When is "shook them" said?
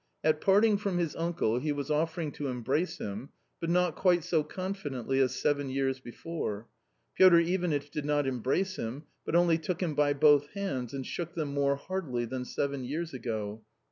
11.05-11.49